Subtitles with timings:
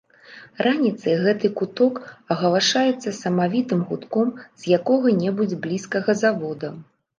[0.67, 1.99] Раніцай гэты куток
[2.37, 6.77] агалашаецца самавітым гудком з якога-небудзь блізкага завода.